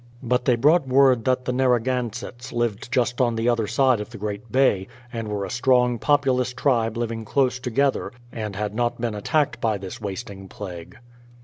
But 0.23 0.45
they 0.45 0.55
brought 0.55 0.87
word 0.87 1.25
that 1.25 1.45
the 1.45 1.53
Narragansetts 1.53 2.51
lived 2.51 2.91
just 2.91 3.21
on 3.21 3.35
the 3.35 3.47
other 3.47 3.67
side 3.67 4.01
of 4.01 4.09
the 4.09 4.17
great 4.17 4.51
bay, 4.51 4.87
and 5.13 5.27
were 5.27 5.45
a 5.45 5.51
strong, 5.51 5.99
populous 5.99 6.53
tribe 6.53 6.97
living 6.97 7.23
close 7.23 7.59
together, 7.59 8.11
and 8.31 8.55
had 8.55 8.73
not 8.73 8.99
been 8.99 9.13
attacked 9.13 9.61
by 9.61 9.77
this 9.77 10.01
wasting 10.01 10.47
plague. 10.49 10.97